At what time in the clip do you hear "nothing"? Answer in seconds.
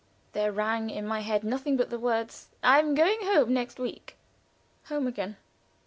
1.43-1.77